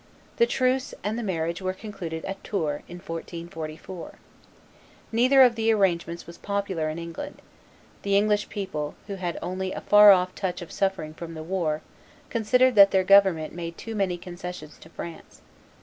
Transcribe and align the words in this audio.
The 0.37 0.47
truce 0.47 0.95
and 1.03 1.15
the 1.15 1.21
marriage 1.21 1.61
were 1.61 1.73
concluded 1.73 2.25
at 2.25 2.43
Tours, 2.43 2.81
in 2.87 2.95
1444. 2.97 4.15
Neither 5.11 5.43
of 5.43 5.53
the 5.53 5.71
arrangements 5.71 6.25
was 6.25 6.39
popular 6.39 6.89
in 6.89 6.97
England; 6.97 7.39
the 8.01 8.17
English 8.17 8.49
people, 8.49 8.95
who 9.05 9.17
had 9.17 9.37
only 9.43 9.71
a 9.73 9.81
far 9.81 10.11
off 10.11 10.33
touch 10.33 10.63
of 10.63 10.71
suffering 10.71 11.13
from 11.13 11.35
the 11.35 11.43
war, 11.43 11.81
considered 12.31 12.73
that 12.73 12.89
their 12.89 13.03
government 13.03 13.53
made 13.53 13.77
too 13.77 13.93
many 13.93 14.17
concessions 14.17 14.79
to 14.79 14.89
France. 14.89 15.41